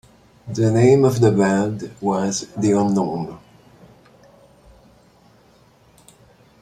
The 0.47 0.71
name 0.71 1.05
of 1.05 1.19
the 1.21 1.29
band 1.29 1.95
was 2.01 2.47
The 2.57 2.71
Unknowns. 2.71 3.37